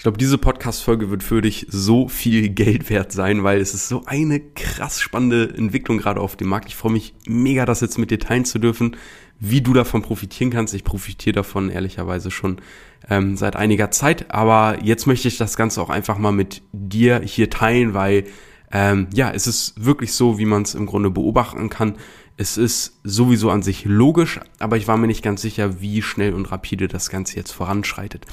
[0.00, 3.86] Ich glaube, diese Podcast-Folge wird für dich so viel Geld wert sein, weil es ist
[3.86, 6.68] so eine krass spannende Entwicklung gerade auf dem Markt.
[6.68, 8.96] Ich freue mich mega, das jetzt mit dir teilen zu dürfen,
[9.40, 10.72] wie du davon profitieren kannst.
[10.72, 12.62] Ich profitiere davon ehrlicherweise schon
[13.10, 17.20] ähm, seit einiger Zeit, aber jetzt möchte ich das Ganze auch einfach mal mit dir
[17.22, 18.24] hier teilen, weil
[18.72, 21.96] ähm, ja, es ist wirklich so, wie man es im Grunde beobachten kann.
[22.38, 26.32] Es ist sowieso an sich logisch, aber ich war mir nicht ganz sicher, wie schnell
[26.32, 28.24] und rapide das Ganze jetzt voranschreitet.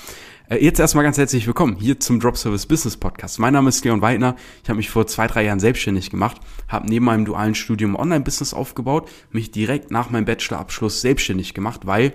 [0.49, 3.37] Äh, jetzt erstmal ganz herzlich willkommen hier zum Drop Service Business Podcast.
[3.37, 4.37] Mein Name ist Leon Weidner.
[4.63, 6.37] Ich habe mich vor zwei, drei Jahren selbstständig gemacht,
[6.69, 12.13] habe neben meinem dualen Studium Online-Business aufgebaut, mich direkt nach meinem Bachelorabschluss selbstständig gemacht, weil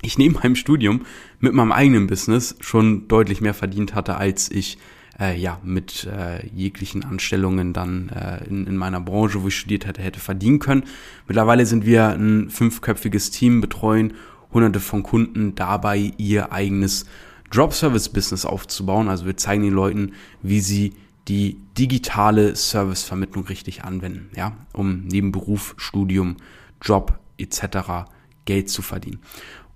[0.00, 1.04] ich neben meinem Studium
[1.38, 4.78] mit meinem eigenen Business schon deutlich mehr verdient hatte, als ich
[5.20, 9.86] äh, ja mit äh, jeglichen Anstellungen dann äh, in, in meiner Branche, wo ich studiert
[9.86, 10.84] hatte, hätte verdienen können.
[11.28, 14.14] Mittlerweile sind wir ein fünfköpfiges Team, betreuen
[14.50, 17.04] hunderte von Kunden dabei, ihr eigenes
[17.50, 19.08] Drop-Service-Business aufzubauen.
[19.08, 20.94] Also wir zeigen den Leuten, wie sie
[21.28, 26.36] die digitale Servicevermittlung richtig anwenden, ja, um neben Beruf, Studium,
[26.80, 28.08] Job etc.
[28.44, 29.20] Geld zu verdienen.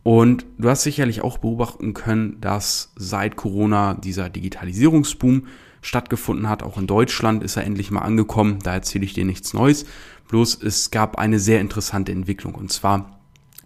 [0.02, 5.46] Und du hast sicherlich auch beobachten können, dass seit Corona dieser Digitalisierungsboom
[5.82, 6.62] stattgefunden hat.
[6.62, 8.58] Auch in Deutschland ist er endlich mal angekommen.
[8.62, 9.84] Da erzähle ich dir nichts Neues.
[10.28, 13.18] Bloß es gab eine sehr interessante Entwicklung und zwar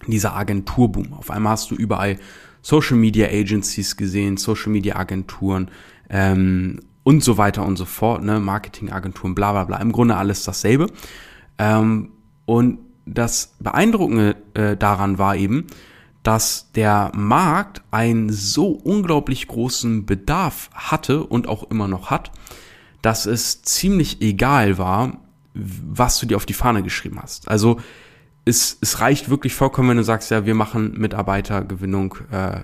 [0.07, 1.13] dieser Agenturboom.
[1.13, 2.19] Auf einmal hast du überall
[2.65, 5.71] Social Media Agencies gesehen, Social Media Agenturen
[6.09, 8.41] ähm, und so weiter und so fort, ne?
[8.41, 9.77] Marketingagenturen, bla bla bla.
[9.77, 10.87] Im Grunde alles dasselbe.
[11.59, 12.13] Ähm,
[12.47, 15.67] und das Beeindruckende äh, daran war eben,
[16.23, 22.33] dass der Markt einen so unglaublich großen Bedarf hatte und auch immer noch hat,
[23.03, 25.19] dass es ziemlich egal war,
[25.53, 27.47] was du dir auf die Fahne geschrieben hast.
[27.47, 27.79] Also
[28.45, 32.17] es, es reicht wirklich vollkommen, wenn du sagst, ja, wir machen Mitarbeitergewinnung.
[32.31, 32.61] Äh,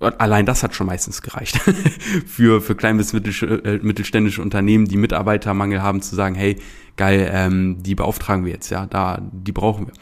[0.00, 1.58] allein das hat schon meistens gereicht
[2.26, 6.58] für für klein bis äh, mittelständische Unternehmen, die Mitarbeitermangel haben, zu sagen, hey,
[6.96, 9.94] geil, ähm, die beauftragen wir jetzt, ja, da die brauchen wir.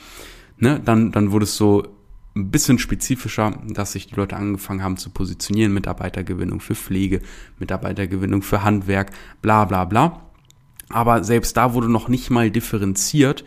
[0.56, 1.84] Ne, dann dann wurde es so
[2.34, 7.20] ein bisschen spezifischer, dass sich die Leute angefangen haben zu positionieren, Mitarbeitergewinnung für Pflege,
[7.58, 9.12] Mitarbeitergewinnung für Handwerk,
[9.42, 10.22] bla bla bla.
[10.88, 13.44] Aber selbst da wurde noch nicht mal differenziert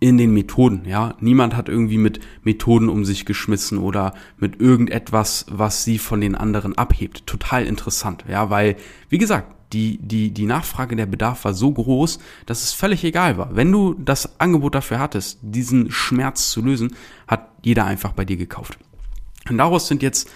[0.00, 1.14] in den Methoden, ja.
[1.20, 6.34] Niemand hat irgendwie mit Methoden um sich geschmissen oder mit irgendetwas, was sie von den
[6.34, 7.26] anderen abhebt.
[7.26, 8.76] Total interessant, ja, weil,
[9.08, 13.36] wie gesagt, die, die, die Nachfrage, der Bedarf war so groß, dass es völlig egal
[13.36, 13.54] war.
[13.54, 16.94] Wenn du das Angebot dafür hattest, diesen Schmerz zu lösen,
[17.26, 18.78] hat jeder einfach bei dir gekauft.
[19.50, 20.30] Und daraus sind jetzt,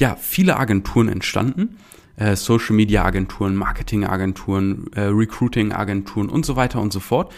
[0.00, 1.76] ja, viele Agenturen entstanden.
[2.16, 7.32] Äh, Social Media Agenturen, Marketing Agenturen, äh, Recruiting Agenturen und so weiter und so fort.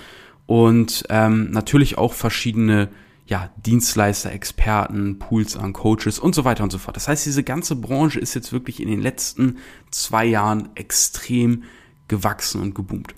[0.46, 2.88] Und ähm, natürlich auch verschiedene
[3.26, 6.96] ja, Dienstleister, Experten, Pools an Coaches und so weiter und so fort.
[6.96, 9.58] Das heißt, diese ganze Branche ist jetzt wirklich in den letzten
[9.90, 11.64] zwei Jahren extrem
[12.06, 13.14] gewachsen und geboomt.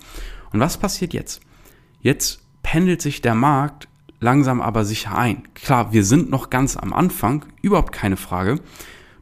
[0.51, 1.41] Und was passiert jetzt?
[2.01, 3.87] Jetzt pendelt sich der Markt
[4.19, 5.43] langsam aber sicher ein.
[5.53, 8.59] Klar, wir sind noch ganz am Anfang, überhaupt keine Frage.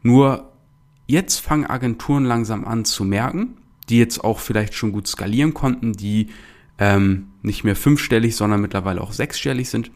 [0.02, 0.54] Nur
[1.06, 3.58] jetzt fangen Agenturen langsam an zu merken,
[3.90, 6.30] die jetzt auch vielleicht schon gut skalieren konnten, die
[6.80, 9.92] ähm, nicht mehr fünfstellig, sondern mittlerweile auch sechsstellig sind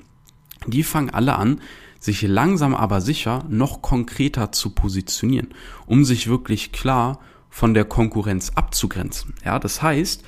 [0.68, 1.62] die fangen alle an,
[2.00, 5.50] sich langsam aber sicher noch konkreter zu positionieren,
[5.86, 7.20] um sich wirklich klar
[7.50, 9.34] von der Konkurrenz abzugrenzen.
[9.46, 10.24] Ja, das heißt,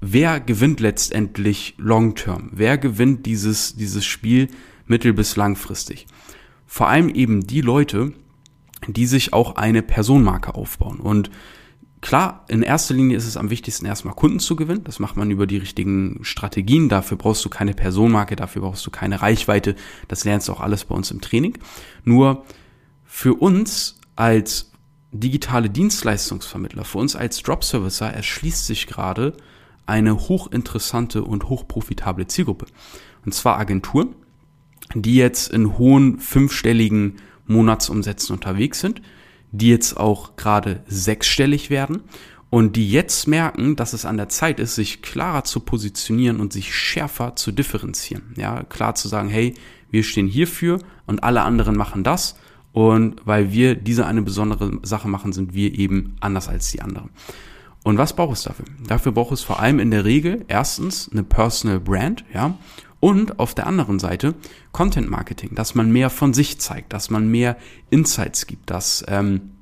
[0.00, 2.50] wer gewinnt letztendlich long term?
[2.52, 4.48] Wer gewinnt dieses, dieses Spiel
[4.86, 6.06] mittel- bis langfristig?
[6.66, 8.12] Vor allem eben die Leute,
[8.86, 11.00] die sich auch eine Personenmarke aufbauen.
[11.00, 11.30] Und
[12.00, 14.84] Klar, in erster Linie ist es am wichtigsten, erstmal Kunden zu gewinnen.
[14.84, 16.88] Das macht man über die richtigen Strategien.
[16.88, 19.74] Dafür brauchst du keine Personenmarke, dafür brauchst du keine Reichweite.
[20.08, 21.58] Das lernst du auch alles bei uns im Training.
[22.04, 22.44] Nur
[23.04, 24.72] für uns als
[25.12, 29.36] digitale Dienstleistungsvermittler, für uns als Drop-Servicer erschließt sich gerade
[29.84, 32.66] eine hochinteressante und hochprofitable Zielgruppe.
[33.26, 34.14] Und zwar Agenturen,
[34.94, 39.02] die jetzt in hohen fünfstelligen Monatsumsätzen unterwegs sind
[39.52, 42.02] die jetzt auch gerade sechsstellig werden
[42.50, 46.52] und die jetzt merken, dass es an der Zeit ist, sich klarer zu positionieren und
[46.52, 48.34] sich schärfer zu differenzieren.
[48.36, 49.54] Ja, klar zu sagen, hey,
[49.90, 52.36] wir stehen hierfür und alle anderen machen das.
[52.72, 57.10] Und weil wir diese eine besondere Sache machen, sind wir eben anders als die anderen.
[57.82, 58.66] Und was braucht es dafür?
[58.86, 62.56] Dafür braucht es vor allem in der Regel erstens eine Personal Brand, ja,
[63.00, 64.34] und auf der anderen Seite
[64.72, 67.56] Content Marketing, dass man mehr von sich zeigt, dass man mehr
[67.88, 69.52] Insights gibt, dass ähm,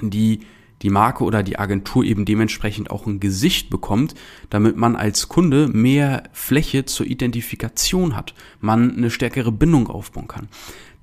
[0.00, 0.40] die
[0.82, 4.14] die Marke oder die Agentur eben dementsprechend auch ein Gesicht bekommt,
[4.50, 10.48] damit man als Kunde mehr Fläche zur Identifikation hat, man eine stärkere Bindung aufbauen kann.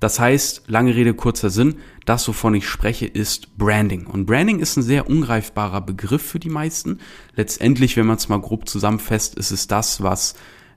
[0.00, 4.06] Das heißt, lange Rede, kurzer Sinn, das, wovon ich spreche, ist Branding.
[4.06, 6.98] Und Branding ist ein sehr ungreifbarer Begriff für die meisten.
[7.36, 10.34] Letztendlich, wenn man es mal grob zusammenfasst, ist es das, was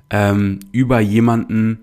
[0.09, 1.79] ähm, über jemanden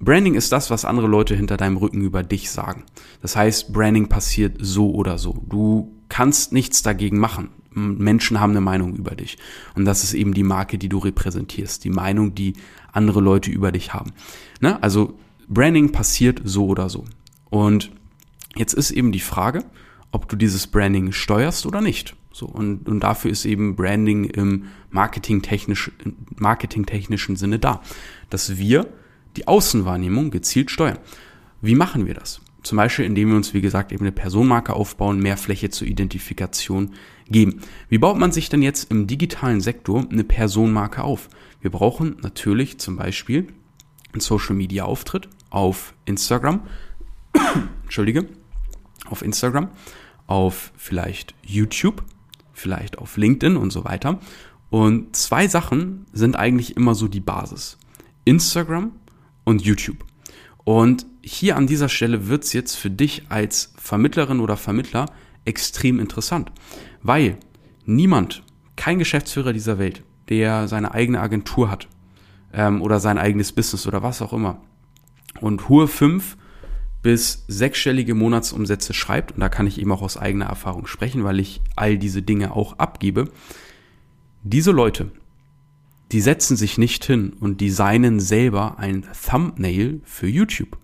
[0.00, 2.84] Branding ist das, was andere Leute hinter deinem Rücken über dich sagen.
[3.20, 5.44] Das heißt, Branding passiert so oder so.
[5.46, 7.50] Du kannst nichts dagegen machen.
[7.72, 9.36] Menschen haben eine Meinung über dich.
[9.74, 11.84] Und das ist eben die Marke, die du repräsentierst.
[11.84, 12.54] Die Meinung, die
[12.92, 14.12] andere Leute über dich haben.
[14.60, 14.82] Ne?
[14.82, 17.04] Also Branding passiert so oder so.
[17.50, 17.92] Und
[18.56, 19.64] jetzt ist eben die Frage,
[20.12, 22.16] ob du dieses Branding steuerst oder nicht.
[22.32, 25.90] So, und, und dafür ist eben Branding im marketingtechnisch,
[26.36, 27.82] marketingtechnischen Sinne da.
[28.28, 28.86] Dass wir
[29.36, 30.98] die Außenwahrnehmung gezielt steuern.
[31.60, 32.40] Wie machen wir das?
[32.62, 36.92] Zum Beispiel, indem wir uns, wie gesagt, eben eine Personenmarke aufbauen, mehr Fläche zur Identifikation
[37.28, 37.60] geben.
[37.88, 41.28] Wie baut man sich denn jetzt im digitalen Sektor eine Personenmarke auf?
[41.60, 43.48] Wir brauchen natürlich zum Beispiel
[44.12, 46.62] einen Social Media Auftritt auf Instagram.
[47.84, 48.26] Entschuldige.
[49.06, 49.70] Auf Instagram,
[50.26, 52.04] auf vielleicht YouTube,
[52.60, 54.20] vielleicht auf LinkedIn und so weiter.
[54.70, 57.78] Und zwei Sachen sind eigentlich immer so die Basis.
[58.24, 58.92] Instagram
[59.44, 60.04] und YouTube.
[60.64, 65.06] Und hier an dieser Stelle wird es jetzt für dich als Vermittlerin oder Vermittler
[65.44, 66.52] extrem interessant,
[67.02, 67.38] weil
[67.84, 68.42] niemand,
[68.76, 71.88] kein Geschäftsführer dieser Welt, der seine eigene Agentur hat
[72.52, 74.60] ähm, oder sein eigenes Business oder was auch immer
[75.40, 76.36] und hohe fünf
[77.02, 81.40] bis sechsstellige Monatsumsätze schreibt, und da kann ich eben auch aus eigener Erfahrung sprechen, weil
[81.40, 83.30] ich all diese Dinge auch abgebe,
[84.42, 85.10] diese Leute
[86.12, 90.76] die setzen sich nicht hin und designen selber ein Thumbnail für YouTube.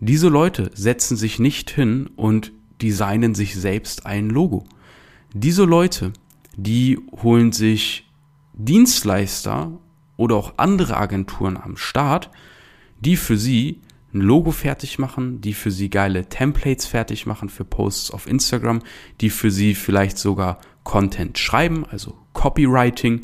[0.00, 4.66] Diese Leute setzen sich nicht hin und designen sich selbst ein Logo.
[5.32, 6.12] Diese Leute,
[6.56, 8.06] die holen sich
[8.54, 9.78] Dienstleister
[10.16, 12.30] oder auch andere Agenturen am Start,
[13.00, 13.80] die für sie
[14.12, 18.80] ein Logo fertig machen, die für sie geile Templates fertig machen für Posts auf Instagram,
[19.20, 23.20] die für sie vielleicht sogar Content schreiben, also Copywriting,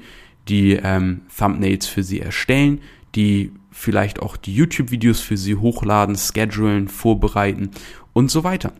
[0.48, 2.80] die ähm, Thumbnails für sie erstellen,
[3.14, 7.70] die vielleicht auch die YouTube-Videos für sie hochladen, schedulen, vorbereiten
[8.12, 8.72] und so weiter.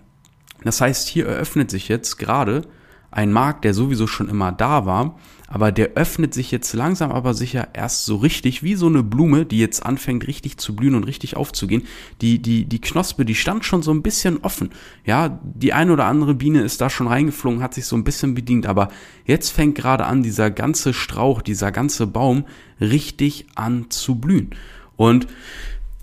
[0.63, 2.63] Das heißt, hier eröffnet sich jetzt gerade
[3.11, 5.17] ein Markt, der sowieso schon immer da war,
[5.49, 9.47] aber der öffnet sich jetzt langsam aber sicher erst so richtig, wie so eine Blume,
[9.47, 11.83] die jetzt anfängt richtig zu blühen und richtig aufzugehen.
[12.21, 14.71] Die, die, die Knospe, die stand schon so ein bisschen offen.
[15.05, 18.35] Ja, die eine oder andere Biene ist da schon reingeflogen, hat sich so ein bisschen
[18.35, 18.89] bedient, aber
[19.25, 22.45] jetzt fängt gerade an, dieser ganze Strauch, dieser ganze Baum
[22.81, 24.51] richtig an zu blühen.
[24.97, 25.29] Und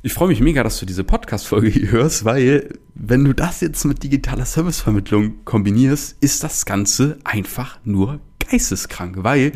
[0.06, 3.86] ich freue mich mega, dass du diese Podcast-Folge hier hörst, weil wenn du das jetzt
[3.86, 9.54] mit digitaler Servicevermittlung kombinierst, ist das Ganze einfach nur geisteskrank, weil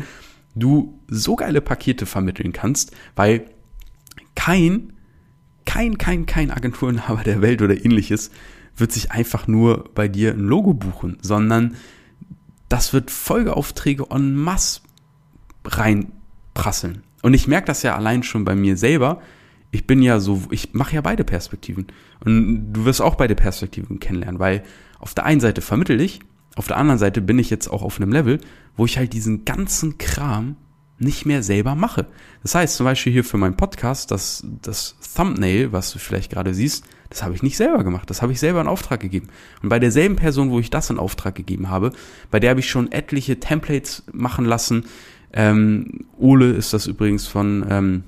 [0.54, 3.44] du so geile Pakete vermitteln kannst, weil
[4.34, 4.94] kein,
[5.66, 8.30] kein, kein, kein Agenturenhaber der Welt oder ähnliches
[8.74, 11.76] wird sich einfach nur bei dir ein Logo buchen, sondern
[12.70, 14.80] das wird Folgeaufträge en masse
[15.66, 17.02] reinprasseln.
[17.20, 19.20] Und ich merke das ja allein schon bei mir selber,
[19.70, 21.86] ich bin ja so, ich mache ja beide Perspektiven.
[22.24, 24.62] Und du wirst auch beide Perspektiven kennenlernen, weil
[24.98, 26.20] auf der einen Seite vermittel ich,
[26.56, 28.40] auf der anderen Seite bin ich jetzt auch auf einem Level,
[28.76, 30.56] wo ich halt diesen ganzen Kram
[30.98, 32.06] nicht mehr selber mache.
[32.42, 36.54] Das heißt zum Beispiel hier für meinen Podcast, das, das Thumbnail, was du vielleicht gerade
[36.54, 38.10] siehst, das habe ich nicht selber gemacht.
[38.10, 39.28] Das habe ich selber in Auftrag gegeben.
[39.62, 41.92] Und bei derselben Person, wo ich das in Auftrag gegeben habe,
[42.30, 44.86] bei der habe ich schon etliche Templates machen lassen.
[45.32, 48.04] Ähm, Ole ist das übrigens von ähm,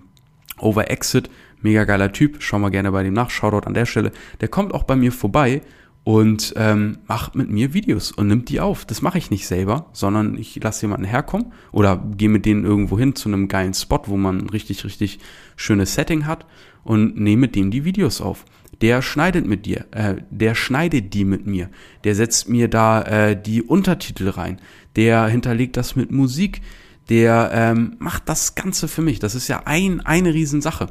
[0.58, 1.30] Over Exit
[1.62, 4.12] mega geiler Typ, schau mal gerne bei dem nach, Shoutout an der Stelle.
[4.40, 5.62] Der kommt auch bei mir vorbei
[6.04, 8.84] und ähm, macht mit mir Videos und nimmt die auf.
[8.84, 12.98] Das mache ich nicht selber, sondern ich lasse jemanden herkommen oder gehe mit denen irgendwo
[12.98, 15.18] hin zu einem geilen Spot, wo man richtig, richtig
[15.56, 16.46] schönes Setting hat
[16.84, 18.44] und nehme mit dem die Videos auf.
[18.80, 21.68] Der schneidet mit dir, äh, der schneidet die mit mir,
[22.04, 24.58] der setzt mir da äh, die Untertitel rein,
[24.96, 26.62] der hinterlegt das mit Musik,
[27.10, 29.18] der ähm, macht das Ganze für mich.
[29.18, 30.86] Das ist ja ein, eine Riesensache.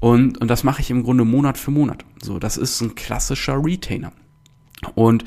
[0.00, 2.04] Und, und das mache ich im Grunde Monat für Monat.
[2.22, 4.12] So, das ist ein klassischer Retainer.
[4.94, 5.24] Und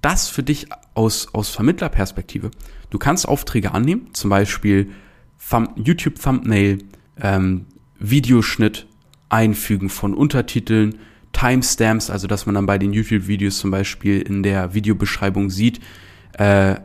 [0.00, 2.50] das für dich aus, aus Vermittlerperspektive.
[2.90, 4.90] Du kannst Aufträge annehmen, zum Beispiel
[5.50, 6.78] Thumb, YouTube Thumbnail,
[7.20, 7.66] ähm,
[7.98, 8.86] Videoschnitt,
[9.28, 10.96] Einfügen von Untertiteln,
[11.32, 15.80] Timestamps, also dass man dann bei den YouTube-Videos zum Beispiel in der Videobeschreibung sieht,
[16.34, 16.76] äh,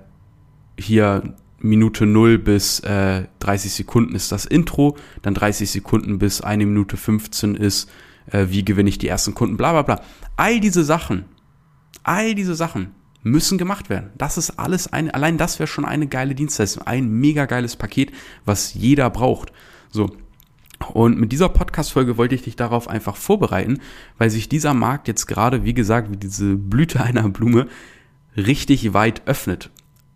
[0.78, 6.66] hier Minute 0 bis äh, 30 Sekunden ist das Intro, dann 30 Sekunden bis eine
[6.66, 7.90] Minute 15 ist,
[8.32, 10.02] äh, wie gewinne ich die ersten Kunden, bla bla bla.
[10.38, 11.26] All diese Sachen,
[12.04, 12.92] all diese Sachen
[13.24, 14.10] müssen gemacht werden.
[14.18, 18.12] Das ist alles ein, allein das wäre schon eine geile Dienstleistung, ein mega geiles Paket,
[18.46, 19.52] was jeder braucht.
[19.90, 20.16] So.
[20.94, 23.80] Und mit dieser Podcast-Folge wollte ich dich darauf einfach vorbereiten,
[24.18, 27.68] weil sich dieser Markt jetzt gerade, wie gesagt, wie diese Blüte einer Blume,
[28.36, 29.70] richtig weit öffnet.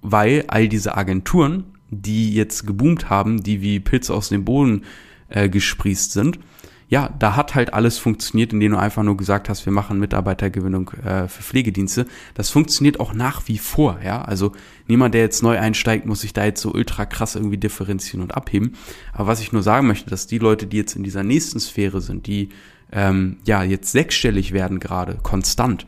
[0.07, 4.83] Weil all diese Agenturen, die jetzt geboomt haben, die wie Pilze aus dem Boden
[5.29, 6.39] äh, gesprießt sind,
[6.87, 10.91] ja, da hat halt alles funktioniert, indem du einfach nur gesagt hast, wir machen Mitarbeitergewinnung
[11.03, 12.05] äh, für Pflegedienste.
[12.35, 14.21] Das funktioniert auch nach wie vor, ja.
[14.21, 14.51] Also
[14.87, 18.35] niemand, der jetzt neu einsteigt, muss sich da jetzt so ultra krass irgendwie differenzieren und
[18.35, 18.73] abheben.
[19.13, 22.01] Aber was ich nur sagen möchte, dass die Leute, die jetzt in dieser nächsten Sphäre
[22.01, 22.49] sind, die
[22.91, 25.87] ähm, ja jetzt sechsstellig werden gerade, konstant,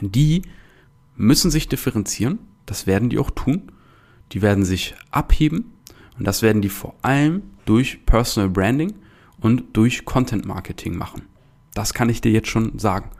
[0.00, 0.42] die
[1.16, 2.40] müssen sich differenzieren.
[2.68, 3.72] Das werden die auch tun.
[4.32, 5.72] Die werden sich abheben.
[6.18, 8.94] Und das werden die vor allem durch Personal Branding
[9.40, 11.22] und durch Content Marketing machen.
[11.74, 13.10] Das kann ich dir jetzt schon sagen.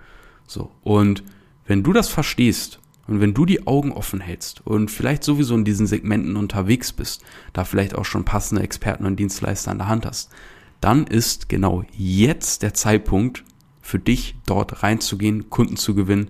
[0.47, 0.71] So.
[0.83, 1.23] Und
[1.67, 5.65] wenn du das verstehst und wenn du die Augen offen hältst und vielleicht sowieso in
[5.65, 10.05] diesen Segmenten unterwegs bist, da vielleicht auch schon passende Experten und Dienstleister an der Hand
[10.05, 10.31] hast,
[10.81, 13.45] dann ist genau jetzt der Zeitpunkt
[13.81, 16.29] für dich dort reinzugehen, Kunden zu gewinnen,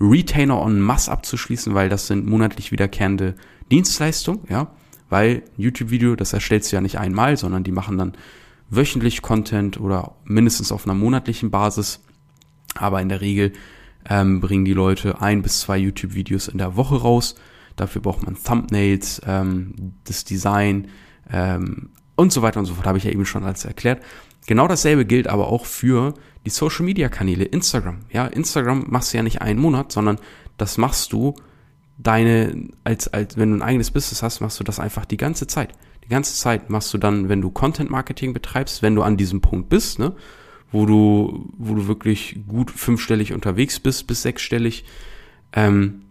[0.00, 3.34] Retainer en masse abzuschließen, weil das sind monatlich wiederkehrende
[3.70, 4.72] Dienstleistungen, ja,
[5.08, 8.14] weil YouTube-Video, das erstellst du ja nicht einmal, sondern die machen dann
[8.70, 12.00] wöchentlich Content oder mindestens auf einer monatlichen Basis.
[12.76, 13.52] Aber in der Regel
[14.08, 17.34] ähm, bringen die Leute ein bis zwei YouTube-Videos in der Woche raus.
[17.76, 20.88] Dafür braucht man Thumbnails, ähm, das Design
[21.30, 24.02] ähm, und so weiter und so fort, habe ich ja eben schon alles erklärt.
[24.46, 28.00] Genau dasselbe gilt aber auch für die Social Media Kanäle, Instagram.
[28.10, 30.18] Ja, Instagram machst du ja nicht einen Monat, sondern
[30.56, 31.34] das machst du
[31.98, 35.46] deine, als, als wenn du ein eigenes Business hast, machst du das einfach die ganze
[35.46, 35.72] Zeit.
[36.04, 39.40] Die ganze Zeit machst du dann, wenn du Content Marketing betreibst, wenn du an diesem
[39.40, 40.14] Punkt bist, ne,
[40.72, 44.84] wo du, wo du wirklich gut fünfstellig unterwegs bist, bis sechsstellig,
[45.52, 46.02] ähm,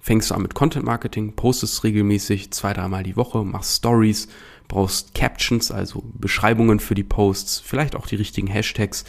[0.00, 4.28] fängst du an mit Content Marketing, postest regelmäßig zwei, dreimal die Woche, machst Stories,
[4.68, 9.04] brauchst Captions, also Beschreibungen für die Posts, vielleicht auch die richtigen Hashtags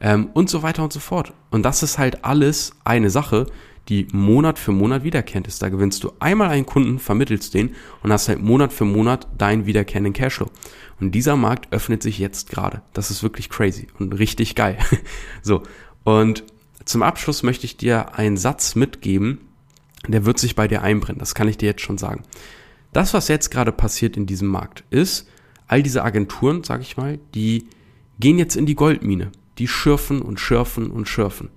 [0.00, 1.32] ähm, und so weiter und so fort.
[1.50, 3.46] Und das ist halt alles eine Sache,
[3.88, 5.62] die Monat für Monat wiederkehrend ist.
[5.62, 9.66] Da gewinnst du einmal einen Kunden, vermittelst den und hast halt Monat für Monat deinen
[9.66, 10.50] wiederkehrenden Cashflow.
[11.00, 12.82] Und dieser Markt öffnet sich jetzt gerade.
[12.92, 14.78] Das ist wirklich crazy und richtig geil.
[15.42, 15.62] so.
[16.02, 16.44] Und
[16.84, 19.40] zum Abschluss möchte ich dir einen Satz mitgeben,
[20.06, 21.18] der wird sich bei dir einbrennen.
[21.18, 22.24] Das kann ich dir jetzt schon sagen.
[22.94, 25.28] Das, was jetzt gerade passiert in diesem Markt, ist,
[25.66, 27.66] all diese Agenturen, sag ich mal, die
[28.20, 29.32] gehen jetzt in die Goldmine.
[29.58, 31.50] Die schürfen und schürfen und schürfen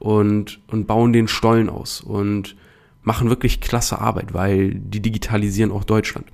[0.00, 2.56] und, und bauen den Stollen aus und
[3.02, 6.26] machen wirklich klasse Arbeit, weil die digitalisieren auch Deutschland.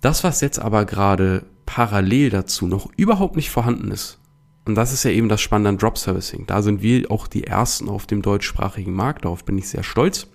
[0.00, 4.18] Das, was jetzt aber gerade parallel dazu noch überhaupt nicht vorhanden ist,
[4.64, 6.46] und das ist ja eben das Spannende an Drop Servicing.
[6.46, 9.24] Da sind wir auch die ersten auf dem deutschsprachigen Markt.
[9.24, 10.26] Darauf bin ich sehr stolz.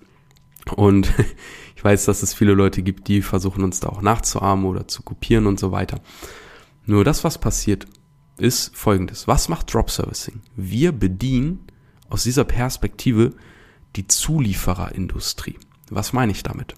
[0.76, 1.12] Und
[1.76, 5.02] ich weiß, dass es viele Leute gibt, die versuchen uns da auch nachzuahmen oder zu
[5.02, 6.00] kopieren und so weiter.
[6.86, 7.86] Nur das, was passiert,
[8.38, 9.28] ist folgendes.
[9.28, 10.40] Was macht Drop Servicing?
[10.56, 11.66] Wir bedienen
[12.08, 13.34] aus dieser Perspektive
[13.96, 15.58] die Zuliefererindustrie.
[15.90, 16.74] Was meine ich damit?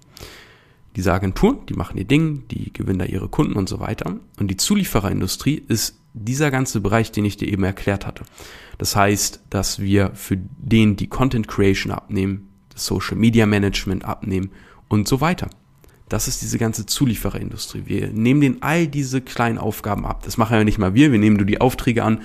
[0.97, 4.19] Diese Agenturen, die machen ihr Ding, die gewinnen da ihre Kunden und so weiter.
[4.39, 8.25] Und die Zuliefererindustrie ist dieser ganze Bereich, den ich dir eben erklärt hatte.
[8.77, 14.51] Das heißt, dass wir für den die Content Creation abnehmen, das Social Media Management abnehmen
[14.89, 15.49] und so weiter.
[16.09, 17.85] Das ist diese ganze Zuliefererindustrie.
[17.87, 20.23] Wir nehmen den all diese kleinen Aufgaben ab.
[20.25, 22.21] Das machen ja nicht mal wir, wir nehmen nur die Aufträge an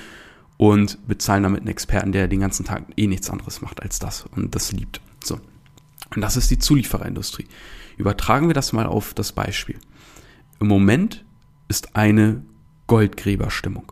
[0.57, 4.25] und bezahlen damit einen Experten, der den ganzen Tag eh nichts anderes macht als das
[4.35, 4.99] und das liebt.
[5.23, 5.39] So.
[6.15, 7.47] Und das ist die Zuliefererindustrie.
[7.97, 9.77] Übertragen wir das mal auf das Beispiel.
[10.59, 11.23] Im Moment
[11.67, 12.43] ist eine
[12.87, 13.91] Goldgräberstimmung.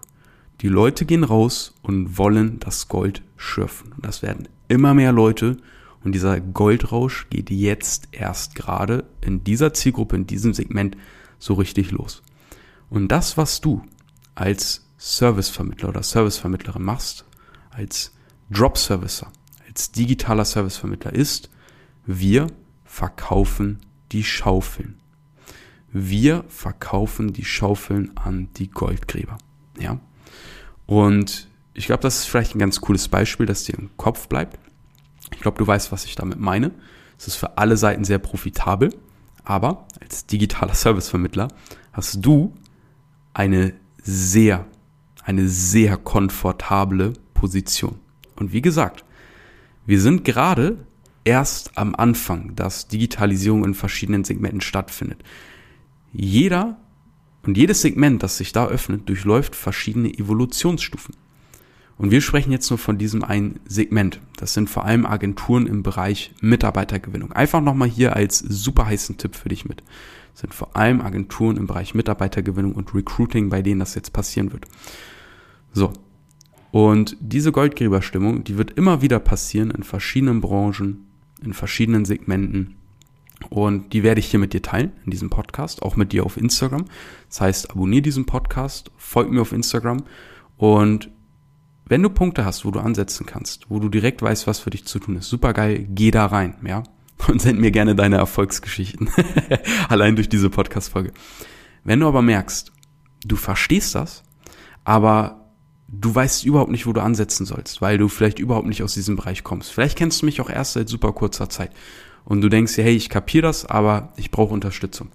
[0.62, 3.92] Die Leute gehen raus und wollen das Gold schürfen.
[3.94, 5.58] Und das werden immer mehr Leute.
[6.06, 10.96] Und dieser Goldrausch geht jetzt erst gerade in dieser Zielgruppe, in diesem Segment
[11.40, 12.22] so richtig los.
[12.92, 13.82] Und das, was du
[14.36, 17.26] als Servicevermittler oder Servicevermittlerin machst,
[17.72, 18.14] als
[18.52, 19.32] Drop-Servicer,
[19.68, 21.50] als digitaler Servicevermittler ist,
[22.06, 22.48] wir
[22.84, 23.80] verkaufen
[24.12, 25.00] die Schaufeln.
[25.92, 29.40] Wir verkaufen die Schaufeln an die Goldgräber.
[29.80, 30.00] Ja.
[30.86, 34.60] Und ich glaube, das ist vielleicht ein ganz cooles Beispiel, das dir im Kopf bleibt.
[35.32, 36.72] Ich glaube, du weißt, was ich damit meine.
[37.18, 38.94] Es ist für alle Seiten sehr profitabel,
[39.44, 41.48] aber als digitaler Servicevermittler
[41.94, 42.54] hast du
[43.34, 44.66] eine sehr
[45.26, 48.00] eine sehr komfortable Position.
[48.36, 49.04] Und wie gesagt,
[49.86, 50.86] wir sind gerade
[51.24, 55.24] erst am Anfang, dass Digitalisierung in verschiedenen Segmenten stattfindet.
[56.14, 56.78] Jeder
[57.44, 61.16] und jedes Segment, das sich da öffnet, durchläuft verschiedene Evolutionsstufen.
[61.98, 64.20] Und wir sprechen jetzt nur von diesem einen Segment.
[64.38, 67.32] Das sind vor allem Agenturen im Bereich Mitarbeitergewinnung.
[67.32, 69.82] Einfach nochmal hier als super heißen Tipp für dich mit.
[70.34, 74.52] Das sind vor allem Agenturen im Bereich Mitarbeitergewinnung und Recruiting, bei denen das jetzt passieren
[74.52, 74.66] wird.
[75.72, 75.94] So.
[76.72, 81.08] Und diese Goldgräberstimmung, die wird immer wieder passieren in verschiedenen Branchen,
[81.42, 82.76] in verschiedenen Segmenten.
[83.50, 86.36] Und die werde ich hier mit dir teilen, in diesem Podcast, auch mit dir auf
[86.36, 86.86] Instagram.
[87.30, 90.04] Das heißt, abonniere diesen Podcast, folg mir auf Instagram
[90.58, 91.10] und
[91.88, 94.86] wenn du Punkte hast, wo du ansetzen kannst, wo du direkt weißt, was für dich
[94.86, 96.84] zu tun ist, super geil, geh da rein, ja.
[97.28, 99.10] Und send mir gerne deine Erfolgsgeschichten.
[99.90, 101.12] Allein durch diese Podcast-Folge.
[101.84, 102.72] Wenn du aber merkst,
[103.26, 104.24] du verstehst das,
[104.84, 105.52] aber
[105.88, 109.16] du weißt überhaupt nicht, wo du ansetzen sollst, weil du vielleicht überhaupt nicht aus diesem
[109.16, 109.72] Bereich kommst.
[109.72, 111.72] Vielleicht kennst du mich auch erst seit super kurzer Zeit.
[112.26, 115.12] Und du denkst dir, hey, ich kapiere das, aber ich brauche Unterstützung.